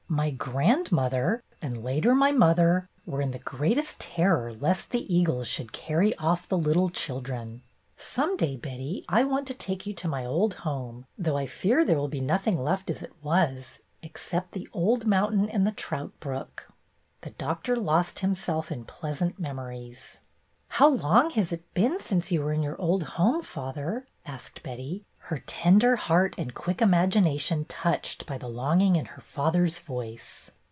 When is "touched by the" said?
27.65-28.47